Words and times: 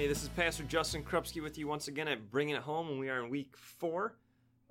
Hey, 0.00 0.06
this 0.06 0.22
is 0.22 0.30
Pastor 0.30 0.62
Justin 0.62 1.04
Krupski 1.04 1.42
with 1.42 1.58
you 1.58 1.68
once 1.68 1.86
again 1.86 2.08
at 2.08 2.30
Bringing 2.30 2.54
It 2.54 2.62
Home, 2.62 2.88
and 2.88 2.98
we 2.98 3.10
are 3.10 3.22
in 3.22 3.28
week 3.28 3.54
four 3.54 4.16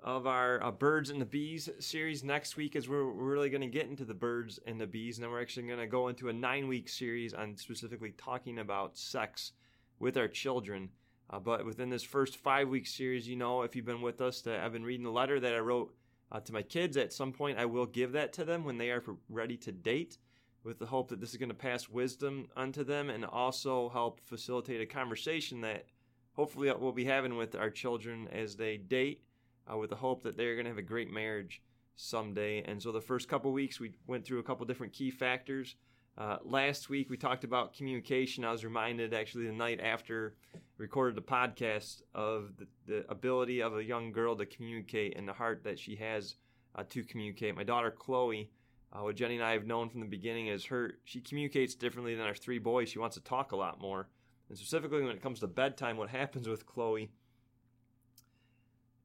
of 0.02 0.26
our 0.26 0.60
uh, 0.60 0.72
Birds 0.72 1.08
and 1.08 1.20
the 1.20 1.24
Bees 1.24 1.68
series. 1.78 2.24
Next 2.24 2.56
week 2.56 2.74
is 2.74 2.88
where 2.88 3.04
we're 3.04 3.12
really 3.12 3.48
going 3.48 3.60
to 3.60 3.68
get 3.68 3.86
into 3.86 4.04
the 4.04 4.12
birds 4.12 4.58
and 4.66 4.80
the 4.80 4.88
bees, 4.88 5.18
and 5.18 5.22
then 5.22 5.30
we're 5.30 5.40
actually 5.40 5.68
going 5.68 5.78
to 5.78 5.86
go 5.86 6.08
into 6.08 6.30
a 6.30 6.32
nine 6.32 6.66
week 6.66 6.88
series 6.88 7.32
on 7.32 7.56
specifically 7.56 8.12
talking 8.18 8.58
about 8.58 8.98
sex 8.98 9.52
with 10.00 10.16
our 10.16 10.26
children. 10.26 10.88
Uh, 11.32 11.38
but 11.38 11.64
within 11.64 11.90
this 11.90 12.02
first 12.02 12.36
five 12.38 12.68
week 12.68 12.88
series, 12.88 13.28
you 13.28 13.36
know, 13.36 13.62
if 13.62 13.76
you've 13.76 13.86
been 13.86 14.02
with 14.02 14.20
us, 14.20 14.44
I've 14.48 14.72
been 14.72 14.82
reading 14.82 15.04
the 15.04 15.12
letter 15.12 15.38
that 15.38 15.54
I 15.54 15.60
wrote 15.60 15.94
uh, 16.32 16.40
to 16.40 16.52
my 16.52 16.62
kids. 16.62 16.96
At 16.96 17.12
some 17.12 17.32
point, 17.32 17.56
I 17.56 17.66
will 17.66 17.86
give 17.86 18.10
that 18.12 18.32
to 18.32 18.44
them 18.44 18.64
when 18.64 18.78
they 18.78 18.90
are 18.90 19.04
ready 19.28 19.56
to 19.58 19.70
date 19.70 20.18
with 20.64 20.78
the 20.78 20.86
hope 20.86 21.08
that 21.08 21.20
this 21.20 21.30
is 21.30 21.36
going 21.36 21.48
to 21.48 21.54
pass 21.54 21.88
wisdom 21.88 22.48
unto 22.56 22.84
them 22.84 23.10
and 23.10 23.24
also 23.24 23.88
help 23.90 24.20
facilitate 24.20 24.80
a 24.80 24.86
conversation 24.86 25.60
that 25.62 25.86
hopefully 26.32 26.70
we'll 26.78 26.92
be 26.92 27.04
having 27.04 27.36
with 27.36 27.54
our 27.54 27.70
children 27.70 28.28
as 28.32 28.56
they 28.56 28.76
date 28.76 29.22
uh, 29.70 29.76
with 29.76 29.90
the 29.90 29.96
hope 29.96 30.22
that 30.22 30.36
they're 30.36 30.54
going 30.54 30.64
to 30.64 30.70
have 30.70 30.78
a 30.78 30.82
great 30.82 31.10
marriage 31.10 31.62
someday. 31.96 32.62
And 32.62 32.82
so 32.82 32.92
the 32.92 33.00
first 33.00 33.28
couple 33.28 33.52
weeks 33.52 33.80
we 33.80 33.92
went 34.06 34.24
through 34.24 34.38
a 34.38 34.42
couple 34.42 34.66
different 34.66 34.92
key 34.92 35.10
factors. 35.10 35.76
Uh, 36.18 36.38
last 36.44 36.90
week 36.90 37.08
we 37.08 37.16
talked 37.16 37.44
about 37.44 37.74
communication. 37.74 38.44
I 38.44 38.52
was 38.52 38.64
reminded 38.64 39.14
actually 39.14 39.46
the 39.46 39.52
night 39.52 39.80
after 39.80 40.34
recorded 40.76 41.14
the 41.14 41.22
podcast 41.22 42.02
of 42.14 42.52
the, 42.56 42.66
the 42.86 43.10
ability 43.10 43.60
of 43.60 43.76
a 43.76 43.84
young 43.84 44.12
girl 44.12 44.34
to 44.36 44.46
communicate 44.46 45.16
and 45.16 45.28
the 45.28 45.32
heart 45.32 45.62
that 45.64 45.78
she 45.78 45.94
has 45.96 46.36
uh, 46.74 46.82
to 46.88 47.02
communicate. 47.04 47.54
My 47.54 47.64
daughter 47.64 47.90
Chloe 47.90 48.50
uh, 48.92 49.02
what 49.02 49.16
Jenny 49.16 49.36
and 49.36 49.44
I 49.44 49.52
have 49.52 49.66
known 49.66 49.88
from 49.88 50.00
the 50.00 50.06
beginning 50.06 50.48
is 50.48 50.64
her 50.66 50.94
she 51.04 51.20
communicates 51.20 51.74
differently 51.74 52.14
than 52.14 52.26
our 52.26 52.34
three 52.34 52.58
boys. 52.58 52.88
She 52.88 52.98
wants 52.98 53.16
to 53.16 53.22
talk 53.22 53.52
a 53.52 53.56
lot 53.56 53.80
more, 53.80 54.08
and 54.48 54.58
specifically 54.58 55.02
when 55.02 55.14
it 55.14 55.22
comes 55.22 55.40
to 55.40 55.46
bedtime, 55.46 55.96
what 55.96 56.10
happens 56.10 56.48
with 56.48 56.66
Chloe 56.66 57.10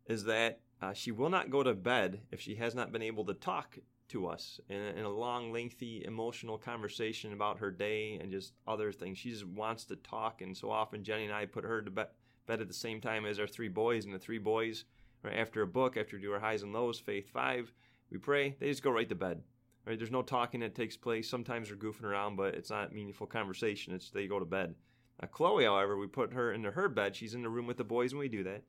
is 0.07 0.23
that 0.25 0.59
uh, 0.81 0.93
she 0.93 1.11
will 1.11 1.29
not 1.29 1.51
go 1.51 1.63
to 1.63 1.73
bed 1.73 2.21
if 2.31 2.41
she 2.41 2.55
has 2.55 2.73
not 2.73 2.91
been 2.91 3.01
able 3.01 3.25
to 3.25 3.33
talk 3.33 3.77
to 4.07 4.27
us 4.27 4.59
in 4.69 4.77
a, 4.77 4.99
in 4.99 5.05
a 5.05 5.09
long, 5.09 5.51
lengthy, 5.51 6.03
emotional 6.05 6.57
conversation 6.57 7.33
about 7.33 7.59
her 7.59 7.71
day 7.71 8.19
and 8.21 8.31
just 8.31 8.53
other 8.67 8.91
things. 8.91 9.17
She 9.17 9.31
just 9.31 9.45
wants 9.45 9.85
to 9.85 9.95
talk, 9.95 10.41
and 10.41 10.55
so 10.55 10.69
often 10.69 11.03
Jenny 11.03 11.25
and 11.25 11.33
I 11.33 11.45
put 11.45 11.63
her 11.63 11.81
to 11.81 11.91
bed, 11.91 12.07
bed 12.45 12.61
at 12.61 12.67
the 12.67 12.73
same 12.73 13.01
time 13.01 13.25
as 13.25 13.39
our 13.39 13.47
three 13.47 13.67
boys, 13.67 14.05
and 14.05 14.13
the 14.13 14.19
three 14.19 14.37
boys, 14.37 14.85
right 15.23 15.37
after 15.37 15.61
a 15.61 15.67
book, 15.67 15.97
after 15.97 16.17
we 16.17 16.21
do 16.21 16.33
our 16.33 16.39
highs 16.39 16.63
and 16.63 16.73
lows, 16.73 16.99
faith 16.99 17.29
five, 17.29 17.71
we 18.11 18.17
pray, 18.17 18.55
they 18.59 18.69
just 18.69 18.83
go 18.83 18.91
right 18.91 19.09
to 19.09 19.15
bed 19.15 19.41
Right? 19.85 19.97
There's 19.97 20.11
no 20.11 20.23
talking 20.23 20.61
that 20.61 20.75
takes 20.75 20.97
place. 20.97 21.29
Sometimes 21.29 21.67
they're 21.67 21.77
goofing 21.77 22.03
around, 22.03 22.37
but 22.37 22.55
it's 22.55 22.71
not 22.71 22.93
meaningful 22.93 23.27
conversation. 23.27 23.93
It's 23.93 24.09
they 24.09 24.27
go 24.27 24.39
to 24.39 24.45
bed. 24.45 24.75
Now, 25.21 25.27
Chloe, 25.27 25.65
however, 25.65 25.97
we 25.97 26.07
put 26.07 26.33
her 26.33 26.51
into 26.53 26.71
her 26.71 26.89
bed. 26.89 27.15
She's 27.15 27.35
in 27.35 27.43
the 27.43 27.49
room 27.49 27.67
with 27.67 27.77
the 27.77 27.83
boys 27.83 28.13
when 28.13 28.19
we 28.19 28.27
do 28.27 28.43
that. 28.43 28.63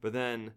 But 0.00 0.12
then 0.12 0.52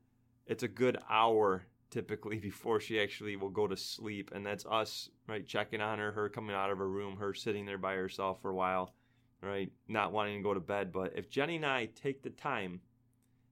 it's 0.46 0.64
a 0.64 0.68
good 0.68 0.98
hour 1.10 1.64
typically 1.90 2.40
before 2.40 2.80
she 2.80 3.00
actually 3.00 3.36
will 3.36 3.50
go 3.50 3.68
to 3.68 3.78
sleep. 3.78 4.32
And 4.34 4.46
that's 4.46 4.66
us, 4.66 5.10
right, 5.28 5.46
checking 5.46 5.82
on 5.82 6.00
her, 6.00 6.12
her 6.12 6.30
coming 6.30 6.56
out 6.56 6.72
of 6.72 6.80
her 6.80 6.90
room, 6.90 7.18
her 7.18 7.34
sitting 7.34 7.66
there 7.66 7.78
by 7.78 7.96
herself 7.96 8.42
for 8.42 8.50
a 8.50 8.56
while, 8.56 8.96
right, 9.42 9.72
not 9.88 10.12
wanting 10.12 10.40
to 10.40 10.44
go 10.44 10.54
to 10.54 10.60
bed. 10.60 10.92
But 10.92 11.14
if 11.16 11.30
Jenny 11.30 11.58
and 11.58 11.66
I 11.66 11.86
take 11.96 12.24
the 12.24 12.30
time 12.32 12.82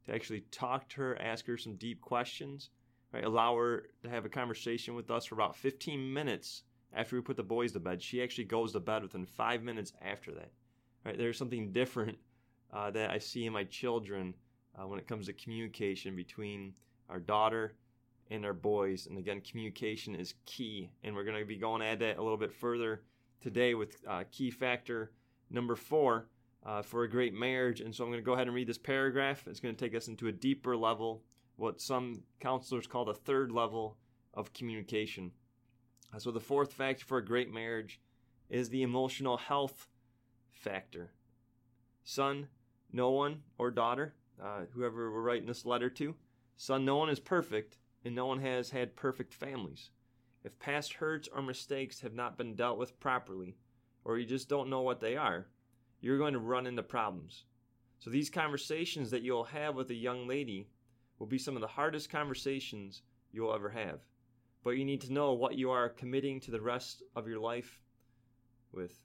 to 0.06 0.14
actually 0.14 0.42
talk 0.52 0.90
to 0.90 1.02
her, 1.02 1.22
ask 1.22 1.46
her 1.46 1.58
some 1.58 1.76
deep 1.76 2.02
questions, 2.02 2.70
right? 3.14 3.24
Allow 3.24 3.56
her 3.56 3.90
to 4.04 4.10
have 4.10 4.26
a 4.26 4.30
conversation 4.30 4.96
with 4.96 5.10
us 5.12 5.26
for 5.26 5.36
about 5.36 5.56
15 5.56 6.14
minutes 6.14 6.64
after 6.94 7.16
we 7.16 7.22
put 7.22 7.38
the 7.38 7.44
boys 7.44 7.72
to 7.74 7.80
bed. 7.80 8.02
She 8.02 8.22
actually 8.22 8.46
goes 8.46 8.74
to 8.74 8.80
bed 8.80 9.04
within 9.04 9.26
five 9.26 9.64
minutes 9.64 9.94
after 10.02 10.32
that. 10.34 10.52
Right? 11.06 11.18
There's 11.18 11.38
something 11.38 11.72
different 11.72 12.18
uh, 12.74 12.92
that 12.92 13.10
I 13.10 13.18
see 13.18 13.46
in 13.46 13.54
my 13.54 13.64
children 13.64 14.34
uh, 14.78 14.88
when 14.88 15.00
it 15.00 15.08
comes 15.08 15.26
to 15.28 15.34
communication 15.34 16.16
between 16.16 16.74
our 17.10 17.20
daughter 17.20 17.74
and 18.30 18.46
our 18.46 18.54
boys. 18.54 19.08
And 19.08 19.18
again, 19.18 19.42
communication 19.42 20.16
is 20.16 20.36
key. 20.46 20.90
And 21.04 21.16
we're 21.16 21.24
going 21.24 21.40
to 21.40 21.46
be 21.46 21.58
going 21.58 21.82
at 21.82 22.00
that 22.00 22.18
a 22.18 22.22
little 22.22 22.38
bit 22.38 22.54
further 22.54 23.02
today 23.42 23.74
with 23.74 23.98
uh, 24.08 24.24
key 24.32 24.52
factor 24.52 25.12
number 25.50 25.76
four 25.76 26.28
uh, 26.66 26.82
for 26.82 27.04
a 27.04 27.10
great 27.10 27.34
marriage. 27.34 27.82
And 27.82 27.94
so 27.94 28.04
I'm 28.04 28.12
going 28.12 28.22
to 28.22 28.26
go 28.26 28.34
ahead 28.34 28.48
and 28.48 28.56
read 28.56 28.68
this 28.68 28.78
paragraph. 28.78 29.48
It's 29.48 29.60
going 29.60 29.76
to 29.76 29.86
take 29.86 29.96
us 29.96 30.08
into 30.08 30.28
a 30.28 30.32
deeper 30.32 30.76
level 30.76 31.24
what 31.60 31.82
some 31.82 32.24
counselors 32.40 32.88
call 32.88 33.06
the 33.06 33.14
third 33.14 33.52
level 33.52 33.98
of 34.34 34.54
communication. 34.54 35.32
So, 36.18 36.32
the 36.32 36.40
fourth 36.40 36.74
factor 36.74 37.06
for 37.06 37.18
a 37.18 37.26
great 37.26 37.54
marriage 37.54 38.00
is 38.50 38.70
the 38.70 38.82
emotional 38.82 39.38
health 39.38 39.88
factor. 40.52 41.12
Son, 42.04 42.48
no 42.92 43.12
one, 43.12 43.44
or 43.58 43.70
daughter, 43.70 44.16
uh, 44.42 44.62
whoever 44.72 45.12
we're 45.12 45.22
writing 45.22 45.48
this 45.48 45.66
letter 45.66 45.90
to, 45.92 46.16
son, 46.58 46.86
no 46.86 46.98
one 46.98 47.10
is 47.10 47.20
perfect, 47.20 47.78
and 48.04 48.16
no 48.16 48.26
one 48.26 48.40
has 48.40 48.72
had 48.72 48.96
perfect 48.96 49.34
families. 49.34 49.92
If 50.44 50.58
past 50.58 50.94
hurts 50.94 51.28
or 51.28 51.42
mistakes 51.42 52.00
have 52.00 52.14
not 52.14 52.38
been 52.38 52.56
dealt 52.56 52.80
with 52.80 53.00
properly, 53.00 53.58
or 54.06 54.18
you 54.18 54.26
just 54.26 54.50
don't 54.50 54.70
know 54.70 54.82
what 54.82 55.02
they 55.02 55.16
are, 55.16 55.48
you're 56.02 56.18
going 56.18 56.34
to 56.34 56.40
run 56.40 56.66
into 56.66 56.82
problems. 56.82 57.44
So, 58.00 58.10
these 58.10 58.30
conversations 58.30 59.12
that 59.12 59.22
you'll 59.22 59.44
have 59.44 59.76
with 59.76 59.92
a 59.92 59.96
young 59.96 60.28
lady 60.28 60.70
will 61.20 61.28
be 61.28 61.38
some 61.38 61.56
of 61.56 61.62
the 61.62 61.68
hardest 61.68 62.10
conversations 62.10 63.04
you'll 63.32 63.54
ever 63.54 63.70
have. 63.70 64.00
But 64.64 64.72
you 64.72 64.86
need 64.86 65.02
to 65.02 65.14
know 65.14 65.34
what 65.34 65.58
you 65.58 65.70
are 65.70 65.90
committing 65.90 66.40
to 66.42 66.52
the 66.52 66.62
rest 66.62 67.04
of 67.16 67.28
your 67.28 67.40
life 67.40 67.82
with. 68.72 69.00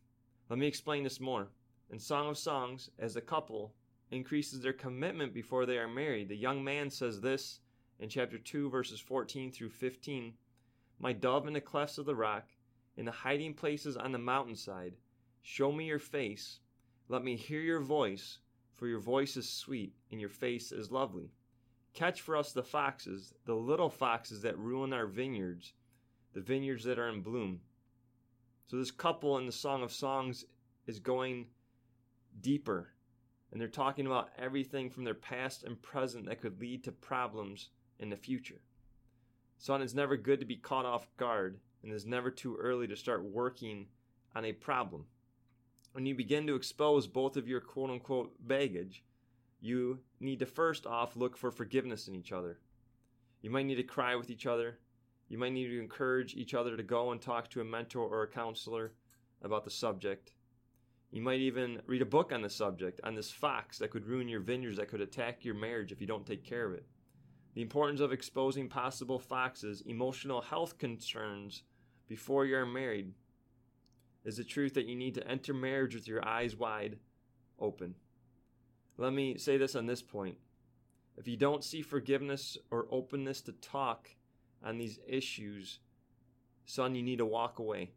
Let 0.48 0.58
me 0.58 0.66
explain 0.66 1.04
this 1.04 1.20
more. 1.20 1.48
In 1.90 1.98
Song 1.98 2.28
of 2.28 2.38
Songs, 2.38 2.90
as 2.98 3.16
a 3.16 3.20
couple 3.20 3.74
increases 4.10 4.60
their 4.60 4.72
commitment 4.72 5.34
before 5.34 5.66
they 5.66 5.78
are 5.78 5.88
married, 5.88 6.28
the 6.28 6.36
young 6.36 6.62
man 6.62 6.90
says 6.90 7.20
this 7.20 7.60
in 7.98 8.08
chapter 8.08 8.38
2, 8.38 8.70
verses 8.70 9.00
14 9.00 9.50
through 9.52 9.70
15 9.70 10.34
My 10.98 11.12
dove 11.12 11.46
in 11.46 11.52
the 11.52 11.60
clefts 11.60 11.98
of 11.98 12.06
the 12.06 12.14
rock, 12.14 12.48
in 12.96 13.04
the 13.04 13.12
hiding 13.12 13.54
places 13.54 13.96
on 13.96 14.12
the 14.12 14.18
mountainside, 14.18 14.96
show 15.42 15.72
me 15.72 15.86
your 15.86 15.98
face. 15.98 16.60
Let 17.08 17.22
me 17.22 17.36
hear 17.36 17.60
your 17.60 17.80
voice, 17.80 18.38
for 18.72 18.88
your 18.88 19.00
voice 19.00 19.36
is 19.36 19.48
sweet, 19.48 19.94
and 20.10 20.20
your 20.20 20.30
face 20.30 20.72
is 20.72 20.90
lovely. 20.90 21.32
Catch 21.94 22.22
for 22.22 22.36
us 22.36 22.52
the 22.52 22.62
foxes, 22.62 23.34
the 23.44 23.54
little 23.54 23.88
foxes 23.88 24.42
that 24.42 24.58
ruin 24.58 24.92
our 24.92 25.06
vineyards, 25.06 25.72
the 26.32 26.40
vineyards 26.40 26.82
that 26.84 26.98
are 26.98 27.08
in 27.08 27.22
bloom. 27.22 27.60
So, 28.66 28.76
this 28.76 28.90
couple 28.90 29.38
in 29.38 29.46
the 29.46 29.52
Song 29.52 29.82
of 29.84 29.92
Songs 29.92 30.44
is 30.88 30.98
going 30.98 31.46
deeper, 32.40 32.88
and 33.52 33.60
they're 33.60 33.68
talking 33.68 34.06
about 34.06 34.30
everything 34.36 34.90
from 34.90 35.04
their 35.04 35.14
past 35.14 35.62
and 35.62 35.80
present 35.80 36.26
that 36.26 36.40
could 36.40 36.60
lead 36.60 36.82
to 36.84 36.92
problems 36.92 37.68
in 38.00 38.10
the 38.10 38.16
future. 38.16 38.60
Son, 39.58 39.80
it's 39.80 39.94
never 39.94 40.16
good 40.16 40.40
to 40.40 40.46
be 40.46 40.56
caught 40.56 40.84
off 40.84 41.06
guard, 41.16 41.60
and 41.82 41.92
it's 41.92 42.04
never 42.04 42.30
too 42.30 42.56
early 42.56 42.88
to 42.88 42.96
start 42.96 43.24
working 43.24 43.86
on 44.34 44.44
a 44.44 44.52
problem. 44.52 45.04
When 45.92 46.06
you 46.06 46.16
begin 46.16 46.44
to 46.48 46.56
expose 46.56 47.06
both 47.06 47.36
of 47.36 47.46
your 47.46 47.60
quote 47.60 47.90
unquote 47.90 48.34
baggage, 48.40 49.04
you 49.64 49.98
need 50.20 50.38
to 50.40 50.46
first 50.46 50.86
off 50.86 51.16
look 51.16 51.38
for 51.38 51.50
forgiveness 51.50 52.06
in 52.06 52.14
each 52.14 52.32
other. 52.32 52.58
You 53.40 53.48
might 53.48 53.64
need 53.64 53.76
to 53.76 53.82
cry 53.82 54.14
with 54.14 54.28
each 54.28 54.46
other. 54.46 54.78
You 55.28 55.38
might 55.38 55.54
need 55.54 55.68
to 55.68 55.80
encourage 55.80 56.34
each 56.34 56.52
other 56.52 56.76
to 56.76 56.82
go 56.82 57.12
and 57.12 57.20
talk 57.20 57.48
to 57.50 57.62
a 57.62 57.64
mentor 57.64 58.02
or 58.02 58.24
a 58.24 58.28
counselor 58.28 58.92
about 59.40 59.64
the 59.64 59.70
subject. 59.70 60.34
You 61.10 61.22
might 61.22 61.40
even 61.40 61.80
read 61.86 62.02
a 62.02 62.06
book 62.06 62.30
on 62.30 62.42
the 62.42 62.50
subject, 62.50 63.00
on 63.04 63.14
this 63.14 63.30
fox 63.30 63.78
that 63.78 63.90
could 63.90 64.04
ruin 64.04 64.28
your 64.28 64.40
vineyards, 64.40 64.76
that 64.76 64.88
could 64.88 65.00
attack 65.00 65.46
your 65.46 65.54
marriage 65.54 65.92
if 65.92 66.00
you 66.00 66.06
don't 66.06 66.26
take 66.26 66.44
care 66.44 66.66
of 66.66 66.74
it. 66.74 66.84
The 67.54 67.62
importance 67.62 68.00
of 68.00 68.12
exposing 68.12 68.68
possible 68.68 69.18
foxes, 69.18 69.82
emotional 69.86 70.42
health 70.42 70.76
concerns 70.76 71.62
before 72.06 72.44
you're 72.44 72.66
married 72.66 73.14
is 74.26 74.36
the 74.36 74.44
truth 74.44 74.74
that 74.74 74.86
you 74.86 74.94
need 74.94 75.14
to 75.14 75.26
enter 75.26 75.54
marriage 75.54 75.94
with 75.94 76.06
your 76.06 76.26
eyes 76.26 76.54
wide 76.54 76.98
open. 77.58 77.94
Let 78.96 79.12
me 79.12 79.36
say 79.38 79.56
this 79.56 79.74
on 79.74 79.86
this 79.86 80.02
point. 80.02 80.36
If 81.16 81.28
you 81.28 81.36
don't 81.36 81.64
see 81.64 81.82
forgiveness 81.82 82.58
or 82.70 82.86
openness 82.90 83.40
to 83.42 83.52
talk 83.52 84.10
on 84.64 84.78
these 84.78 84.98
issues, 85.06 85.80
son, 86.64 86.94
you 86.94 87.02
need 87.02 87.18
to 87.18 87.26
walk 87.26 87.58
away. 87.58 87.92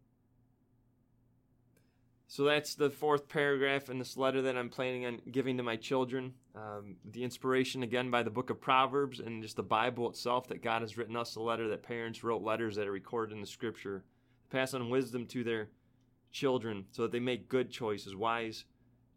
So 2.29 2.44
that's 2.44 2.75
the 2.75 2.89
fourth 2.89 3.29
paragraph 3.29 3.89
in 3.89 3.99
this 3.99 4.17
letter 4.17 4.41
that 4.41 4.57
I'm 4.57 4.69
planning 4.69 5.05
on 5.05 5.21
giving 5.31 5.55
to 5.57 5.63
my 5.63 5.77
children. 5.77 6.33
Um, 6.55 6.97
the 7.05 7.23
inspiration, 7.23 7.83
again, 7.83 8.11
by 8.11 8.21
the 8.21 8.29
book 8.29 8.50
of 8.50 8.59
Proverbs 8.59 9.21
and 9.21 9.41
just 9.41 9.55
the 9.55 9.63
Bible 9.63 10.09
itself, 10.09 10.47
that 10.50 10.61
God 10.61 10.81
has 10.81 10.97
written 10.97 11.15
us 11.15 11.35
a 11.35 11.41
letter, 11.41 11.69
that 11.69 11.83
parents 11.83 12.25
wrote 12.25 12.43
letters 12.43 12.75
that 12.75 12.88
are 12.88 12.91
recorded 12.91 13.33
in 13.33 13.41
the 13.41 13.47
scripture, 13.47 14.03
pass 14.50 14.73
on 14.73 14.89
wisdom 14.89 15.25
to 15.27 15.43
their 15.43 15.69
children 16.29 16.85
so 16.91 17.03
that 17.03 17.13
they 17.13 17.19
make 17.19 17.47
good 17.47 17.71
choices, 17.71 18.13
wise 18.13 18.65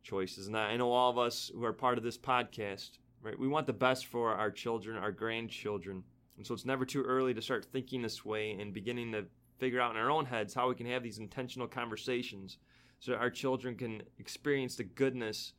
choices. 0.03 0.47
And 0.47 0.57
I 0.57 0.77
know 0.77 0.93
all 0.93 1.11
of 1.11 1.19
us 1.19 1.51
who 1.55 1.65
are 1.65 1.73
part 1.73 1.99
of 1.99 2.05
this 2.05 2.19
podcast, 2.19 2.99
right? 3.23 3.39
We 3.39 3.49
want 3.49 3.67
the 3.67 3.73
best 3.73 4.07
for 4.07 4.33
our 4.35 4.51
children, 4.51 4.97
our 4.97 5.13
grandchildren. 5.13 6.05
And 6.37 6.47
so 6.47 6.55
it's 6.55 6.65
never 6.65 6.85
too 6.85 7.03
early 7.03 7.35
to 7.35 7.43
start 7.43 7.67
thinking 7.67 8.03
this 8.03 8.25
way 8.25 8.53
and 8.53 8.73
beginning 8.73 9.13
to 9.13 9.27
figure 9.59 9.81
out 9.81 9.91
in 9.91 9.97
our 9.99 10.11
own 10.11 10.25
heads 10.25 10.55
how 10.55 10.69
we 10.69 10.75
can 10.75 10.87
have 10.87 11.03
these 11.03 11.19
intentional 11.19 11.69
conversations 11.69 12.57
so 12.99 13.15
our 13.15 13.31
children 13.31 13.75
can 13.77 14.03
experience 14.19 14.77
the 14.77 14.85
goodness 14.85 15.53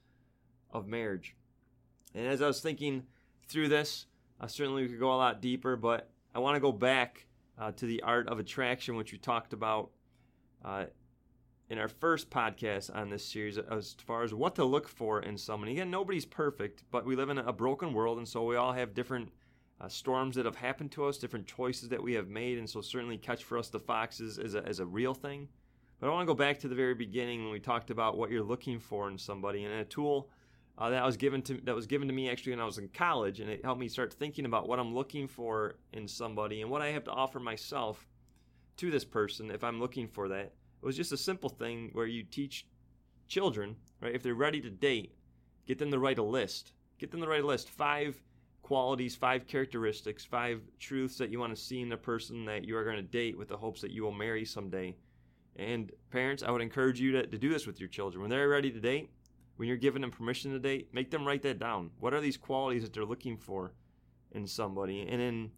of 0.71 0.87
marriage. 0.87 1.35
And 2.13 2.27
as 2.27 2.41
I 2.41 2.47
was 2.47 2.61
thinking 2.61 3.03
through 3.47 3.69
this, 3.69 4.07
uh, 4.39 4.47
certainly 4.47 4.83
we 4.83 4.89
could 4.89 4.99
go 4.99 5.13
a 5.13 5.17
lot 5.17 5.41
deeper, 5.41 5.75
but 5.75 6.09
I 6.33 6.39
want 6.39 6.55
to 6.55 6.59
go 6.59 6.71
back 6.71 7.25
uh, 7.59 7.71
to 7.73 7.85
the 7.85 8.01
art 8.01 8.27
of 8.27 8.39
attraction, 8.39 8.95
which 8.95 9.11
we 9.11 9.17
talked 9.17 9.53
about 9.53 9.91
uh, 10.63 10.85
in 11.71 11.79
our 11.79 11.87
first 11.87 12.29
podcast 12.29 12.93
on 12.93 13.09
this 13.09 13.23
series 13.23 13.57
as 13.57 13.95
far 14.05 14.23
as 14.23 14.33
what 14.33 14.55
to 14.55 14.65
look 14.65 14.89
for 14.89 15.21
in 15.21 15.37
someone. 15.37 15.69
Again, 15.69 15.89
nobody's 15.89 16.25
perfect, 16.25 16.83
but 16.91 17.05
we 17.05 17.15
live 17.15 17.29
in 17.29 17.37
a 17.37 17.53
broken 17.53 17.93
world, 17.93 18.17
and 18.17 18.27
so 18.27 18.43
we 18.43 18.57
all 18.57 18.73
have 18.73 18.93
different 18.93 19.29
uh, 19.79 19.87
storms 19.87 20.35
that 20.35 20.45
have 20.45 20.57
happened 20.57 20.91
to 20.91 21.05
us, 21.05 21.17
different 21.17 21.47
choices 21.47 21.87
that 21.87 22.03
we 22.03 22.11
have 22.11 22.27
made, 22.27 22.57
and 22.57 22.69
so 22.69 22.81
certainly 22.81 23.17
catch 23.17 23.45
for 23.45 23.57
us 23.57 23.69
the 23.69 23.79
foxes 23.79 24.37
is 24.37 24.53
a, 24.53 24.67
is 24.67 24.81
a 24.81 24.85
real 24.85 25.13
thing. 25.13 25.47
But 26.01 26.07
I 26.07 26.09
want 26.11 26.27
to 26.27 26.33
go 26.33 26.37
back 26.37 26.59
to 26.59 26.67
the 26.67 26.75
very 26.75 26.93
beginning 26.93 27.41
when 27.41 27.53
we 27.53 27.61
talked 27.61 27.89
about 27.89 28.17
what 28.17 28.31
you're 28.31 28.43
looking 28.43 28.77
for 28.77 29.09
in 29.09 29.17
somebody, 29.17 29.63
and 29.63 29.73
a 29.73 29.85
tool 29.85 30.29
uh, 30.77 30.89
that 30.89 31.05
was 31.05 31.15
given 31.15 31.41
to 31.43 31.53
that 31.63 31.73
was 31.73 31.87
given 31.87 32.09
to 32.09 32.13
me 32.13 32.29
actually 32.29 32.51
when 32.51 32.59
I 32.59 32.65
was 32.65 32.79
in 32.79 32.89
college, 32.89 33.39
and 33.39 33.49
it 33.49 33.63
helped 33.63 33.79
me 33.79 33.87
start 33.87 34.11
thinking 34.13 34.43
about 34.43 34.67
what 34.67 34.77
I'm 34.77 34.93
looking 34.93 35.25
for 35.25 35.75
in 35.93 36.05
somebody 36.05 36.61
and 36.61 36.69
what 36.69 36.81
I 36.81 36.89
have 36.89 37.05
to 37.05 37.11
offer 37.11 37.39
myself 37.39 38.09
to 38.75 38.91
this 38.91 39.05
person 39.05 39.51
if 39.51 39.63
I'm 39.63 39.79
looking 39.79 40.09
for 40.09 40.27
that. 40.27 40.51
It 40.81 40.85
was 40.85 40.97
just 40.97 41.11
a 41.11 41.17
simple 41.17 41.49
thing 41.49 41.89
where 41.93 42.07
you 42.07 42.23
teach 42.23 42.65
children, 43.27 43.75
right, 44.01 44.15
if 44.15 44.23
they're 44.23 44.33
ready 44.33 44.59
to 44.61 44.69
date, 44.69 45.15
get 45.67 45.77
them 45.77 45.91
to 45.91 45.99
write 45.99 46.17
a 46.17 46.23
list. 46.23 46.73
Get 46.97 47.11
them 47.11 47.21
to 47.21 47.27
write 47.27 47.43
a 47.43 47.47
list. 47.47 47.69
Five 47.69 48.21
qualities, 48.61 49.15
five 49.15 49.47
characteristics, 49.47 50.25
five 50.25 50.61
truths 50.79 51.17
that 51.17 51.29
you 51.29 51.39
want 51.39 51.55
to 51.55 51.61
see 51.61 51.81
in 51.81 51.91
a 51.91 51.97
person 51.97 52.45
that 52.45 52.63
you 52.63 52.75
are 52.77 52.83
going 52.83 52.95
to 52.95 53.01
date 53.01 53.37
with 53.37 53.49
the 53.49 53.57
hopes 53.57 53.81
that 53.81 53.91
you 53.91 54.03
will 54.03 54.11
marry 54.11 54.45
someday. 54.45 54.95
And 55.55 55.91
parents, 56.09 56.43
I 56.43 56.51
would 56.51 56.61
encourage 56.61 56.99
you 56.99 57.11
to, 57.13 57.27
to 57.27 57.37
do 57.37 57.49
this 57.49 57.67
with 57.67 57.79
your 57.79 57.89
children. 57.89 58.21
When 58.21 58.29
they're 58.29 58.49
ready 58.49 58.71
to 58.71 58.79
date, 58.79 59.09
when 59.57 59.67
you're 59.67 59.77
giving 59.77 60.01
them 60.01 60.11
permission 60.11 60.51
to 60.51 60.59
date, 60.59 60.93
make 60.93 61.11
them 61.11 61.25
write 61.25 61.41
that 61.43 61.59
down. 61.59 61.91
What 61.99 62.13
are 62.13 62.21
these 62.21 62.37
qualities 62.37 62.83
that 62.83 62.93
they're 62.93 63.05
looking 63.05 63.37
for 63.37 63.73
in 64.31 64.47
somebody? 64.47 65.01
And 65.01 65.19
then 65.21 65.51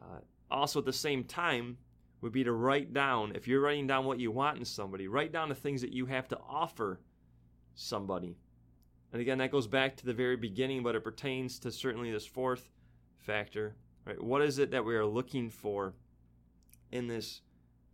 uh, 0.00 0.20
also 0.50 0.78
at 0.78 0.84
the 0.84 0.92
same 0.92 1.24
time, 1.24 1.78
would 2.22 2.32
be 2.32 2.44
to 2.44 2.52
write 2.52 2.94
down, 2.94 3.32
if 3.34 3.46
you're 3.46 3.60
writing 3.60 3.86
down 3.86 4.06
what 4.06 4.20
you 4.20 4.30
want 4.30 4.56
in 4.56 4.64
somebody, 4.64 5.08
write 5.08 5.32
down 5.32 5.48
the 5.48 5.54
things 5.54 5.82
that 5.82 5.92
you 5.92 6.06
have 6.06 6.28
to 6.28 6.38
offer 6.48 7.00
somebody. 7.74 8.36
And 9.12 9.20
again, 9.20 9.38
that 9.38 9.50
goes 9.50 9.66
back 9.66 9.96
to 9.96 10.06
the 10.06 10.14
very 10.14 10.36
beginning, 10.36 10.82
but 10.82 10.94
it 10.94 11.04
pertains 11.04 11.58
to 11.58 11.70
certainly 11.70 12.10
this 12.10 12.26
fourth 12.26 12.70
factor. 13.18 13.74
Right? 14.06 14.22
What 14.22 14.40
is 14.40 14.58
it 14.58 14.70
that 14.70 14.84
we 14.84 14.94
are 14.94 15.04
looking 15.04 15.50
for 15.50 15.94
in 16.90 17.08
this 17.08 17.42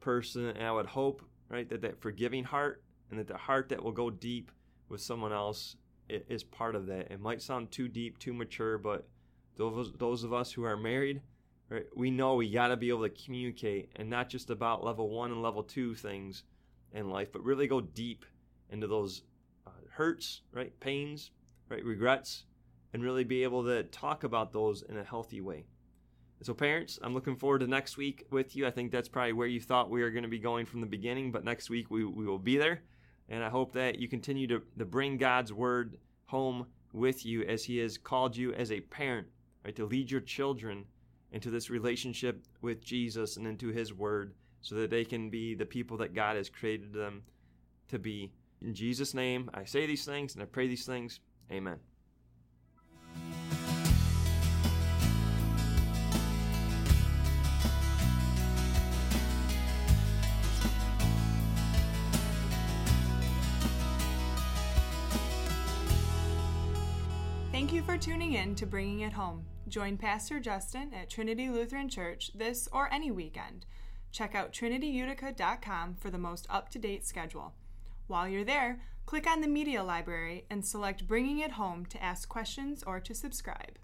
person? 0.01 0.47
And 0.47 0.63
I 0.63 0.73
would 0.73 0.87
hope, 0.87 1.23
right, 1.49 1.69
that 1.71 1.83
that 1.83 2.01
forgiving 2.01 2.45
heart 2.45 2.83
and 3.11 3.19
that 3.19 3.27
the 3.27 3.37
heart 3.37 3.71
that 3.71 3.83
will 3.83 3.93
go 3.93 4.11
deep 4.11 4.53
with 4.89 5.01
someone 5.01 5.33
else 5.33 5.77
is 6.09 6.45
part 6.45 6.75
of 6.75 6.87
that. 6.87 7.11
It 7.11 7.21
might 7.21 7.43
sound 7.43 7.71
too 7.71 7.89
deep, 7.89 8.19
too 8.19 8.33
mature, 8.33 8.79
but 8.79 9.09
those 9.57 9.93
those 9.99 10.25
of 10.25 10.33
us 10.33 10.53
who 10.53 10.65
are 10.65 10.77
married, 10.77 11.21
Right? 11.71 11.85
We 11.95 12.11
know 12.11 12.35
we 12.35 12.51
got 12.51 12.69
to 12.69 12.77
be 12.77 12.89
able 12.89 13.03
to 13.03 13.11
communicate 13.11 13.91
and 13.97 14.09
not 14.09 14.31
just 14.31 14.49
about 14.49 14.85
level 14.85 15.11
one 15.11 15.33
and 15.33 15.43
level 15.43 15.63
two 15.63 15.95
things 15.95 16.45
in 16.93 17.11
life, 17.11 17.31
but 17.33 17.45
really 17.45 17.67
go 17.67 17.81
deep 17.81 18.25
into 18.71 18.87
those 18.87 19.23
uh, 19.67 19.71
hurts, 19.91 20.43
right? 20.53 20.79
Pains, 20.81 21.31
right? 21.69 21.85
Regrets, 21.85 22.45
and 22.93 23.03
really 23.03 23.25
be 23.25 23.43
able 23.43 23.65
to 23.65 23.83
talk 23.85 24.25
about 24.25 24.53
those 24.53 24.83
in 24.83 24.97
a 24.97 25.05
healthy 25.05 25.41
way. 25.41 25.67
so, 26.43 26.55
parents, 26.55 26.99
I'm 27.03 27.15
looking 27.15 27.37
forward 27.37 27.59
to 27.61 27.67
next 27.67 27.97
week 27.97 28.25
with 28.31 28.57
you. 28.57 28.67
I 28.67 28.71
think 28.71 28.91
that's 28.91 29.09
probably 29.09 29.35
where 29.35 29.47
you 29.47 29.61
thought 29.61 29.91
we 29.91 30.03
were 30.03 30.11
going 30.11 30.23
to 30.23 30.29
be 30.29 30.39
going 30.39 30.65
from 30.65 30.81
the 30.81 30.87
beginning, 30.87 31.33
but 31.33 31.45
next 31.45 31.69
week 31.69 31.91
we, 31.91 32.05
we 32.05 32.27
will 32.27 32.39
be 32.39 32.57
there. 32.57 32.83
And 33.29 33.45
I 33.45 33.51
hope 33.51 33.73
that 33.75 33.99
you 33.99 34.09
continue 34.09 34.47
to, 34.47 34.63
to 34.79 34.87
bring 34.87 35.19
God's 35.19 35.53
word 35.53 35.99
home 36.27 36.67
with 36.93 37.27
you 37.27 37.43
as 37.43 37.65
He 37.65 37.79
has 37.79 37.99
called 37.99 38.37
you 38.37 38.55
as 38.55 38.73
a 38.73 38.81
parent, 38.81 39.27
right? 39.65 39.77
To 39.77 39.85
lead 39.85 40.11
your 40.11 40.23
children 40.23 40.87
into 41.33 41.51
this 41.51 41.71
relationship 41.71 42.45
with 42.61 42.85
Jesus 42.85 43.37
and 43.37 43.47
into 43.47 43.69
His 43.69 43.93
Word 43.93 44.35
so 44.61 44.75
that 44.77 44.91
they 44.91 45.05
can 45.05 45.31
be 45.31 45.55
the 45.55 45.67
people 45.67 45.97
that 45.99 46.15
God 46.15 46.37
has 46.37 46.49
created 46.49 46.93
them 46.93 47.23
to 47.89 47.99
be. 47.99 48.33
In 48.61 48.75
Jesus' 48.75 49.15
name, 49.15 49.51
I 49.55 49.65
say 49.65 49.87
these 49.87 50.05
things 50.05 50.35
and 50.35 50.43
I 50.43 50.47
pray 50.47 50.67
these 50.67 50.87
things. 50.87 51.21
Amen. 51.51 51.79
Thank 67.53 67.73
you 67.73 67.83
for 67.83 67.99
tuning 67.99 68.35
in 68.35 68.55
to 68.57 68.67
Bringing 68.67 69.01
It 69.01 69.13
Home. 69.13 69.45
Join 69.69 69.99
Pastor 69.99 70.41
Justin 70.41 70.95
at 70.95 71.11
Trinity 71.11 71.51
Lutheran 71.51 71.91
Church 71.91 72.31
this 72.35 72.69
or 72.73 72.93
any 72.93 73.11
weekend. 73.11 73.67
Check 74.11 74.35
out 74.35 74.53
trinityutica.com 74.53 75.97
for 76.01 76.11
the 76.11 76.17
most 76.17 76.47
up 76.49 76.71
to 76.71 76.79
date 76.79 77.07
schedule. 77.07 77.53
While 78.07 78.29
you're 78.29 78.45
there, 78.45 78.81
click 79.05 79.27
on 79.27 79.43
the 79.43 79.49
Media 79.49 79.85
Library 79.85 80.47
and 80.49 80.65
select 80.65 81.07
Bringing 81.07 81.41
It 81.41 81.53
Home 81.53 81.85
to 81.87 82.03
ask 82.03 82.29
questions 82.29 82.83
or 82.83 82.99
to 83.01 83.15
subscribe. 83.15 83.79